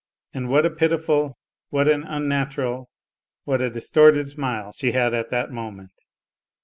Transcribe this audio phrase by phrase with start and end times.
[0.33, 1.37] And what a pitiful,
[1.69, 2.89] what an unnatural,
[3.43, 5.93] what a distorted smile she had at that moment